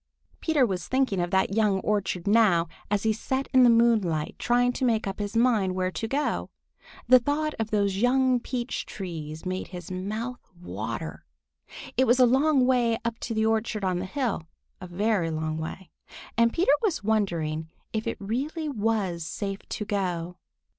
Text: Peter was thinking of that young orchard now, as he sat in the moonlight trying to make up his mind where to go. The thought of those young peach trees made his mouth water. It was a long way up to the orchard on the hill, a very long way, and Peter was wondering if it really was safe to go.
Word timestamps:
Peter 0.39 0.65
was 0.65 0.87
thinking 0.87 1.19
of 1.21 1.29
that 1.29 1.53
young 1.53 1.79
orchard 1.81 2.25
now, 2.25 2.67
as 2.89 3.03
he 3.03 3.13
sat 3.13 3.45
in 3.53 3.61
the 3.61 3.69
moonlight 3.69 4.35
trying 4.39 4.73
to 4.73 4.83
make 4.83 5.05
up 5.05 5.19
his 5.19 5.35
mind 5.35 5.75
where 5.75 5.91
to 5.91 6.07
go. 6.07 6.49
The 7.07 7.19
thought 7.19 7.53
of 7.59 7.69
those 7.69 7.97
young 7.97 8.39
peach 8.39 8.87
trees 8.87 9.45
made 9.45 9.67
his 9.67 9.91
mouth 9.91 10.39
water. 10.59 11.23
It 11.97 12.07
was 12.07 12.19
a 12.19 12.25
long 12.25 12.65
way 12.65 12.97
up 13.05 13.19
to 13.19 13.35
the 13.35 13.45
orchard 13.45 13.85
on 13.85 13.99
the 13.99 14.05
hill, 14.07 14.47
a 14.81 14.87
very 14.87 15.29
long 15.29 15.59
way, 15.59 15.91
and 16.35 16.51
Peter 16.51 16.73
was 16.81 17.03
wondering 17.03 17.69
if 17.93 18.07
it 18.07 18.17
really 18.19 18.67
was 18.67 19.23
safe 19.23 19.59
to 19.69 19.85
go. 19.85 20.35